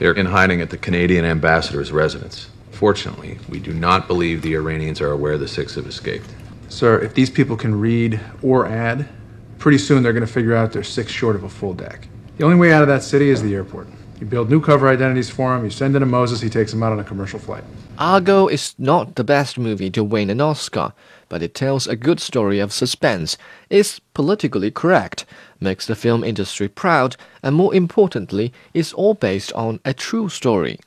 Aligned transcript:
They're 0.00 0.12
in 0.12 0.24
hiding 0.24 0.62
at 0.62 0.70
the 0.70 0.78
Canadian 0.78 1.26
ambassador's 1.26 1.92
residence. 1.92 2.48
Fortunately, 2.70 3.38
we 3.50 3.60
do 3.60 3.74
not 3.74 4.08
believe 4.08 4.40
the 4.40 4.54
Iranians 4.54 4.98
are 5.02 5.10
aware 5.10 5.36
the 5.36 5.46
six 5.46 5.74
have 5.74 5.86
escaped. 5.86 6.30
Sir, 6.70 6.98
if 7.00 7.12
these 7.12 7.28
people 7.28 7.54
can 7.54 7.78
read 7.78 8.18
or 8.40 8.66
add, 8.66 9.06
pretty 9.58 9.76
soon 9.76 10.02
they're 10.02 10.14
going 10.14 10.26
to 10.26 10.32
figure 10.32 10.56
out 10.56 10.72
they're 10.72 10.82
six 10.82 11.12
short 11.12 11.36
of 11.36 11.44
a 11.44 11.50
full 11.50 11.74
deck. 11.74 12.08
The 12.38 12.44
only 12.44 12.56
way 12.56 12.72
out 12.72 12.80
of 12.80 12.88
that 12.88 13.02
city 13.02 13.28
is 13.28 13.42
the 13.42 13.54
airport. 13.54 13.88
You 14.20 14.26
build 14.26 14.50
new 14.50 14.60
cover 14.60 14.86
identities 14.86 15.30
for 15.30 15.56
him, 15.56 15.64
you 15.64 15.70
send 15.70 15.96
in 15.96 16.02
a 16.02 16.06
Moses, 16.06 16.42
he 16.42 16.50
takes 16.50 16.74
him 16.74 16.82
out 16.82 16.92
on 16.92 17.00
a 17.00 17.04
commercial 17.04 17.38
flight. 17.38 17.64
Argo 17.96 18.48
is 18.48 18.74
not 18.76 19.14
the 19.14 19.24
best 19.24 19.58
movie 19.58 19.88
to 19.92 20.04
win 20.04 20.28
an 20.28 20.42
Oscar, 20.42 20.92
but 21.30 21.42
it 21.42 21.54
tells 21.54 21.86
a 21.86 21.96
good 21.96 22.20
story 22.20 22.58
of 22.58 22.70
suspense, 22.70 23.38
is 23.70 23.98
politically 24.12 24.70
correct, 24.70 25.24
makes 25.58 25.86
the 25.86 25.96
film 25.96 26.22
industry 26.22 26.68
proud, 26.68 27.16
and 27.42 27.56
more 27.56 27.74
importantly, 27.74 28.52
is 28.74 28.92
all 28.92 29.14
based 29.14 29.54
on 29.54 29.80
a 29.86 29.94
true 29.94 30.28
story. 30.28 30.78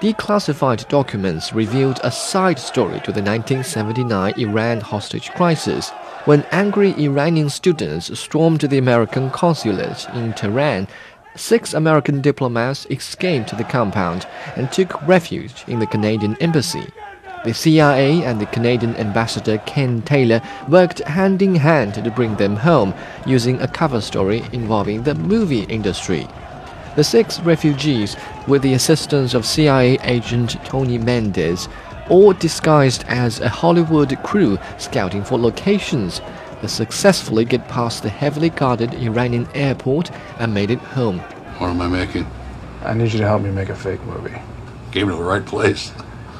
Declassified 0.00 0.86
documents 0.88 1.54
revealed 1.54 2.00
a 2.04 2.10
side 2.10 2.58
story 2.58 3.00
to 3.00 3.12
the 3.12 3.22
1979 3.22 4.34
Iran 4.36 4.78
hostage 4.82 5.30
crisis. 5.30 5.88
When 6.26 6.44
angry 6.52 6.92
Iranian 7.02 7.48
students 7.48 8.18
stormed 8.18 8.60
the 8.60 8.76
American 8.76 9.30
consulate 9.30 10.06
in 10.12 10.34
Tehran, 10.34 10.86
six 11.34 11.72
American 11.72 12.20
diplomats 12.20 12.86
escaped 12.90 13.56
the 13.56 13.64
compound 13.64 14.26
and 14.54 14.70
took 14.70 15.00
refuge 15.08 15.64
in 15.66 15.78
the 15.78 15.86
Canadian 15.86 16.36
embassy. 16.42 16.86
The 17.46 17.54
CIA 17.54 18.22
and 18.22 18.38
the 18.38 18.46
Canadian 18.46 18.94
ambassador 18.96 19.56
Ken 19.64 20.02
Taylor 20.02 20.42
worked 20.68 20.98
hand 21.04 21.40
in 21.40 21.54
hand 21.54 21.94
to 21.94 22.10
bring 22.10 22.36
them 22.36 22.56
home, 22.56 22.92
using 23.24 23.62
a 23.62 23.68
cover 23.68 24.02
story 24.02 24.42
involving 24.52 25.04
the 25.04 25.14
movie 25.14 25.62
industry. 25.62 26.28
The 26.96 27.04
six 27.04 27.40
refugees, 27.40 28.16
with 28.46 28.62
the 28.62 28.72
assistance 28.72 29.34
of 29.34 29.44
CIA 29.44 29.98
agent 30.02 30.52
Tony 30.64 30.96
Mendez, 30.96 31.68
all 32.08 32.32
disguised 32.32 33.04
as 33.06 33.38
a 33.40 33.48
Hollywood 33.50 34.16
crew 34.22 34.58
scouting 34.78 35.22
for 35.22 35.38
locations, 35.38 36.22
they 36.62 36.68
successfully 36.68 37.44
get 37.44 37.68
past 37.68 38.02
the 38.02 38.08
heavily 38.08 38.48
guarded 38.48 38.94
Iranian 38.94 39.46
airport 39.54 40.10
and 40.38 40.54
made 40.54 40.70
it 40.70 40.78
home. 40.78 41.18
What 41.58 41.68
am 41.68 41.82
I 41.82 41.88
making? 41.88 42.26
I 42.82 42.94
need 42.94 43.12
you 43.12 43.18
to 43.18 43.26
help 43.26 43.42
me 43.42 43.50
make 43.50 43.68
a 43.68 43.74
fake 43.76 44.02
movie. 44.04 44.34
Came 44.92 45.08
to 45.08 45.16
the 45.16 45.22
right 45.22 45.44
place. 45.44 45.92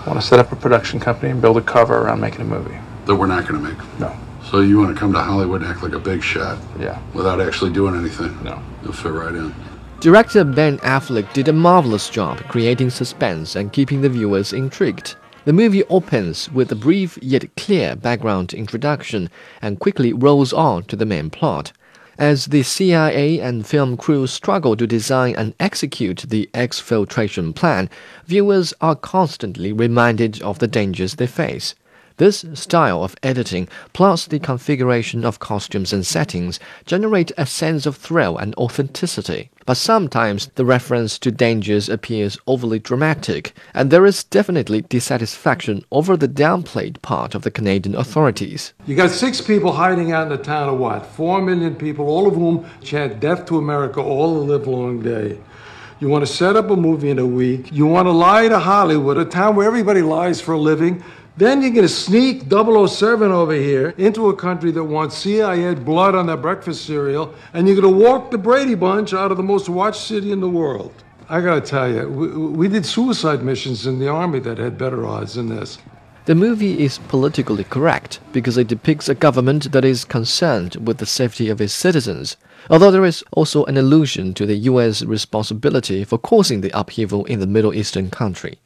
I 0.05 0.09
want 0.09 0.21
to 0.21 0.27
set 0.27 0.39
up 0.39 0.53
a 0.53 0.57
production 0.57 1.01
company 1.01 1.33
and 1.33 1.43
build 1.43 1.59
a 1.59 1.62
cover 1.62 1.99
around 1.99 2.21
making 2.21 2.41
a 2.41 2.45
movie. 2.45 2.79
That 3.05 3.17
we're 3.17 3.27
not 3.27 3.47
going 3.47 3.62
to 3.62 3.69
make. 3.69 3.99
No. 3.99 4.17
So 4.51 4.61
you 4.61 4.79
want 4.79 4.95
to 4.95 4.99
come 4.99 5.12
to 5.12 5.21
Hollywood 5.21 5.62
and 5.62 5.71
act 5.71 5.83
like 5.83 5.93
a 5.93 5.99
big 5.99 6.23
shot 6.23 6.57
Yeah. 6.79 6.99
without 7.12 7.41
actually 7.43 7.73
doing 7.73 7.95
anything? 7.97 8.43
No. 8.43 8.62
You'll 8.83 8.93
fit 8.95 9.12
right 9.12 9.34
in. 9.34 9.53
Director 10.00 10.44
Ben 10.44 10.77
Affleck 10.78 11.33
did 11.33 11.48
a 11.48 11.55
marvelous 11.55 12.11
job 12.11 12.39
creating 12.48 12.91
suspense 12.91 13.56
and 13.56 13.72
keeping 13.72 14.03
the 14.03 14.11
viewers 14.11 14.53
intrigued. 14.53 15.16
The 15.47 15.55
movie 15.55 15.84
opens 15.84 16.50
with 16.53 16.70
a 16.70 16.77
brief 16.77 17.19
yet 17.22 17.56
clear 17.56 17.97
background 17.97 18.53
introduction 18.53 19.30
and 19.62 19.80
quickly 19.80 20.12
rolls 20.12 20.53
on 20.53 20.84
to 20.84 20.97
the 20.97 21.06
main 21.06 21.30
plot. 21.30 21.72
As 22.19 22.47
the 22.47 22.62
CIA 22.62 23.41
and 23.41 23.66
film 23.66 23.97
crew 23.97 24.27
struggle 24.27 24.77
to 24.77 24.86
design 24.86 25.34
and 25.34 25.55
execute 25.58 26.27
the 26.28 26.50
exfiltration 26.53 27.55
plan, 27.55 27.88
viewers 28.27 28.75
are 28.83 28.97
constantly 28.97 29.72
reminded 29.72 30.42
of 30.42 30.58
the 30.58 30.69
dangers 30.69 31.14
they 31.14 31.27
face. 31.27 31.75
This 32.19 32.47
style 32.55 33.05
of 33.05 33.14
editing, 33.22 33.69
plus 33.92 34.27
the 34.27 34.39
configuration 34.39 35.22
of 35.22 35.39
costumes 35.39 35.92
and 35.92 36.06
settings, 36.06 36.59
generate 36.86 37.31
a 37.36 37.45
sense 37.45 37.84
of 37.84 37.97
thrill 37.97 38.39
and 38.39 38.55
authenticity. 38.55 39.50
But 39.66 39.77
sometimes 39.77 40.47
the 40.54 40.65
reference 40.65 41.19
to 41.19 41.31
dangers 41.31 41.91
appears 41.91 42.38
overly 42.47 42.78
dramatic, 42.78 43.53
and 43.75 43.91
there 43.91 44.06
is 44.06 44.25
definitely 44.25 44.81
dissatisfaction 44.81 45.84
over 45.93 46.16
the 46.16 46.28
downplayed 46.28 47.03
part 47.03 47.34
of 47.34 47.43
the 47.43 47.50
Canadian 47.50 47.94
authorities. 47.94 48.72
You 48.87 48.97
got 48.97 49.10
six 49.10 49.43
people 49.43 49.72
hiding 49.72 50.12
out 50.12 50.28
in 50.28 50.33
a 50.33 50.43
town 50.43 50.71
of 50.71 50.78
what? 50.78 51.04
Four 51.04 51.43
million 51.43 51.75
people, 51.75 52.09
all 52.09 52.27
of 52.27 52.34
whom 52.34 52.65
chant 52.83 53.21
death 53.21 53.44
to 53.47 53.59
America 53.59 54.00
all 54.00 54.34
the 54.34 54.53
live 54.53 54.66
long 54.66 55.03
day. 55.03 55.38
You 56.00 56.09
want 56.09 56.27
to 56.27 56.33
set 56.33 56.56
up 56.56 56.71
a 56.71 56.77
movie 56.77 57.10
in 57.10 57.19
a 57.19 57.27
week. 57.27 57.72
You 57.72 57.87
want 57.87 58.06
to 58.06 58.12
lie 58.12 58.48
to 58.48 58.59
Hollywood, 58.59 59.19
a 59.19 59.25
town 59.27 59.56
where 59.56 59.66
everybody 59.66 60.00
lies 60.00 60.41
for 60.41 60.53
a 60.53 60.59
living. 60.59 61.03
Then 61.38 61.60
you're 61.60 61.70
going 61.70 61.82
to 61.82 61.88
sneak 61.88 62.44
007 62.50 63.30
over 63.30 63.52
here 63.52 63.91
into 63.98 64.30
a 64.30 64.36
country 64.36 64.70
that 64.70 64.82
wants 64.82 65.19
CIA 65.19 65.74
blood 65.74 66.14
on 66.14 66.26
their 66.26 66.38
breakfast 66.38 66.86
cereal, 66.86 67.34
and 67.52 67.69
you're 67.69 67.78
going 67.78 67.94
to 67.94 68.04
walk 68.04 68.30
the 68.30 68.38
Brady 68.38 68.74
Bunch 68.74 69.12
out 69.12 69.30
of 69.30 69.36
the 69.36 69.42
most 69.42 69.69
watched 69.69 70.00
city 70.00 70.32
in 70.32 70.41
the 70.41 70.48
world. 70.48 70.94
I 71.28 71.42
got 71.42 71.56
to 71.56 71.60
tell 71.60 71.92
you, 71.92 72.08
we, 72.08 72.28
we 72.28 72.69
did 72.69 72.86
suicide 72.86 73.42
missions 73.42 73.86
in 73.86 73.98
the 73.98 74.08
Army 74.08 74.38
that 74.41 74.56
had 74.56 74.78
better 74.78 75.06
odds 75.06 75.34
than 75.34 75.50
this. 75.50 75.76
The 76.24 76.34
movie 76.34 76.82
is 76.82 76.98
politically 77.08 77.64
correct 77.64 78.18
because 78.32 78.56
it 78.56 78.66
depicts 78.66 79.10
a 79.10 79.14
government 79.14 79.72
that 79.72 79.84
is 79.84 80.06
concerned 80.06 80.76
with 80.76 80.97
the 80.97 81.06
safety 81.06 81.50
of 81.50 81.60
its 81.60 81.74
citizens, 81.74 82.38
although 82.70 82.91
there 82.91 83.04
is 83.04 83.22
also 83.32 83.66
an 83.66 83.76
allusion 83.76 84.32
to 84.34 84.47
the 84.47 84.56
US 84.70 85.03
responsibility 85.03 86.03
for 86.03 86.16
causing 86.16 86.62
the 86.62 86.70
upheaval 86.72 87.26
in 87.26 87.41
the 87.41 87.47
Middle 87.47 87.74
Eastern 87.74 88.08
country. 88.08 88.58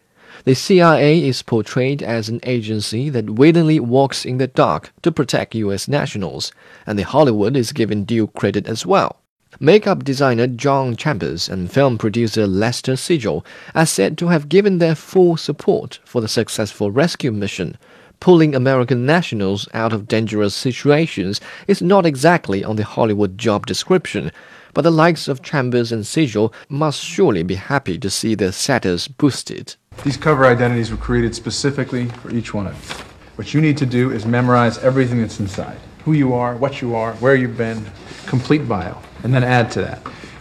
The 0.45 0.55
CIA 0.55 1.29
is 1.29 1.43
portrayed 1.43 2.03
as 2.03 2.31
an 2.31 2.41
agency 2.45 3.11
that 3.11 3.29
willingly 3.29 3.79
walks 3.79 4.25
in 4.25 4.39
the 4.39 4.47
dark 4.47 4.91
to 5.03 5.13
protect 5.13 5.55
US 5.55 5.87
nationals, 5.87 6.51
and 6.87 6.99
the 6.99 7.03
Hollywood 7.03 7.57
is 7.57 7.73
given 7.73 8.05
due 8.05 8.29
credit 8.29 8.67
as 8.67 8.87
well. 8.87 9.21
Makeup 9.59 10.03
designer 10.03 10.47
John 10.47 10.97
Chambers 10.97 11.47
and 11.47 11.71
film 11.71 11.99
producer 11.99 12.47
Lester 12.47 12.97
Siegel 12.97 13.45
are 13.75 13.85
said 13.85 14.17
to 14.17 14.29
have 14.29 14.49
given 14.49 14.79
their 14.79 14.95
full 14.95 15.37
support 15.37 15.99
for 16.07 16.23
the 16.23 16.29
successful 16.29 16.91
rescue 16.91 17.33
mission. 17.33 17.77
Pulling 18.21 18.55
American 18.55 19.07
nationals 19.07 19.67
out 19.73 19.95
of 19.95 20.07
dangerous 20.07 20.55
situations 20.55 21.41
is 21.67 21.81
not 21.81 22.05
exactly 22.05 22.63
on 22.63 22.77
the 22.77 22.85
Hollywood 22.85 23.39
job 23.39 23.65
description, 23.65 24.31
but 24.75 24.83
the 24.83 24.91
likes 24.91 25.27
of 25.27 25.41
Chambers 25.43 25.91
and 25.91 26.07
Siegel 26.07 26.53
must 26.69 27.03
surely 27.03 27.43
be 27.43 27.55
happy 27.55 27.99
to 27.99 28.11
see 28.11 28.35
their 28.35 28.53
status 28.53 29.09
boosted. 29.09 29.75
These 30.05 30.19
cover 30.19 30.45
identities 30.45 30.91
were 30.91 30.99
created 30.99 31.35
specifically 31.35 32.09
for 32.09 32.31
each 32.31 32.53
one 32.53 32.67
of 32.67 32.75
you. 32.75 33.05
What 33.37 33.55
you 33.55 33.63
need 33.63 33.79
to 33.79 33.87
do 33.87 34.11
is 34.11 34.27
memorize 34.27 34.77
everything 34.79 35.23
that's 35.23 35.41
inside 35.41 35.79
who 36.05 36.13
you 36.13 36.35
are, 36.35 36.57
what 36.57 36.83
you 36.83 36.95
are, 36.95 37.15
where 37.15 37.35
you've 37.35 37.57
been, 37.57 37.85
complete 38.27 38.69
bio, 38.69 39.01
and 39.23 39.33
then 39.33 39.45
add 39.45 39.71
to 39.71 39.81
that. 39.81 39.99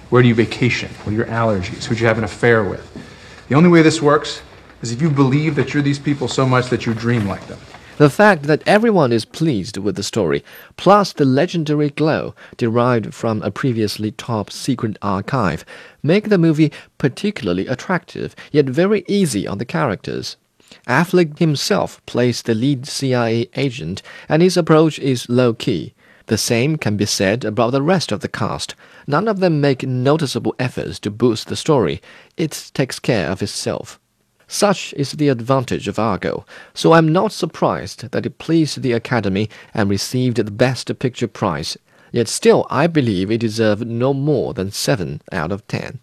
Where 0.09 0.21
do 0.21 0.27
you 0.27 0.35
vacation? 0.35 0.89
What 1.03 1.13
are 1.13 1.15
your 1.15 1.25
allergies? 1.27 1.85
Who'd 1.85 1.99
you 1.99 2.07
have 2.07 2.17
an 2.17 2.25
affair 2.25 2.63
with? 2.63 2.85
The 3.47 3.55
only 3.55 3.69
way 3.69 3.81
this 3.81 4.01
works 4.01 4.41
is 4.81 4.91
if 4.91 5.01
you 5.01 5.09
believe 5.09 5.55
that 5.55 5.73
you're 5.73 5.83
these 5.83 5.99
people 5.99 6.27
so 6.27 6.45
much 6.45 6.69
that 6.69 6.85
you 6.85 6.93
dream 6.93 7.25
like 7.25 7.45
them. 7.47 7.59
The 7.99 8.09
fact 8.09 8.43
that 8.43 8.63
everyone 8.65 9.11
is 9.11 9.25
pleased 9.25 9.75
with 9.75 9.97
the 9.97 10.03
story, 10.03 10.41
plus 10.77 11.11
the 11.11 11.25
legendary 11.25 11.89
glow 11.89 12.33
derived 12.55 13.13
from 13.13 13.41
a 13.41 13.51
previously 13.51 14.11
top 14.11 14.51
secret 14.51 14.97
archive, 15.01 15.65
make 16.01 16.29
the 16.29 16.37
movie 16.37 16.71
particularly 16.97 17.67
attractive, 17.67 18.37
yet 18.53 18.67
very 18.67 19.03
easy 19.09 19.45
on 19.45 19.57
the 19.57 19.65
characters. 19.65 20.37
Affleck 20.87 21.39
himself 21.39 21.99
plays 22.05 22.41
the 22.41 22.55
lead 22.55 22.87
CIA 22.87 23.49
agent, 23.57 24.01
and 24.29 24.41
his 24.41 24.55
approach 24.55 24.97
is 24.99 25.27
low 25.27 25.53
key. 25.53 25.93
The 26.27 26.37
same 26.37 26.77
can 26.77 26.95
be 26.95 27.05
said 27.05 27.43
about 27.43 27.71
the 27.71 27.81
rest 27.81 28.13
of 28.13 28.21
the 28.21 28.29
cast. 28.29 28.75
None 29.07 29.27
of 29.27 29.41
them 29.41 29.59
make 29.59 29.83
noticeable 29.83 30.55
efforts 30.57 30.99
to 30.99 31.11
boost 31.11 31.49
the 31.49 31.57
story. 31.57 32.01
It 32.37 32.71
takes 32.73 32.97
care 32.97 33.27
of 33.27 33.43
itself. 33.43 33.99
Such 34.51 34.93
is 34.97 35.11
the 35.11 35.29
advantage 35.29 35.87
of 35.87 35.99
Argo, 35.99 36.43
so 36.73 36.93
I'm 36.93 37.13
not 37.13 37.31
surprised 37.31 38.09
that 38.09 38.25
it 38.25 38.39
pleased 38.39 38.81
the 38.81 38.93
Academy 38.93 39.47
and 39.75 39.89
received 39.89 40.37
the 40.37 40.51
Best 40.51 40.97
Picture 40.97 41.27
prize. 41.27 41.77
Yet 42.11 42.27
still, 42.27 42.65
I 42.69 42.87
believe 42.87 43.29
it 43.29 43.41
deserved 43.41 43.85
no 43.85 44.13
more 44.13 44.55
than 44.55 44.71
7 44.71 45.21
out 45.31 45.51
of 45.51 45.67
10. 45.67 45.97